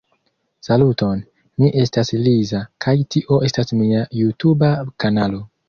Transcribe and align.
Saluton, 0.67 1.21
mi 1.63 1.69
estas 1.83 2.11
Liza 2.29 2.63
kaj 2.87 2.95
tio 3.17 3.39
estas 3.51 3.77
mia 3.85 4.03
jutuba 4.25 4.75
kanalo. 5.07 5.47